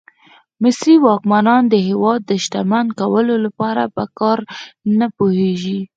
مصري 0.63 0.95
واکمنان 1.05 1.63
د 1.69 1.75
هېواد 1.87 2.19
د 2.25 2.31
شتمن 2.43 2.85
کولو 2.99 3.35
لپاره 3.45 3.83
په 3.95 4.03
کار 4.19 4.39
نه 4.99 5.07
پوهېږي. 5.17 5.79